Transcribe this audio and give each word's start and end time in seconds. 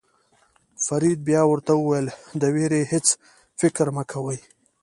فرید 0.85 1.17
بیا 1.27 1.41
ورته 1.47 1.71
وویل 1.75 2.07
د 2.41 2.43
وېرې 2.55 2.81
هېڅ 2.91 3.07
فکر 3.59 3.85
مه 3.95 4.03
کوئ. 4.11 4.39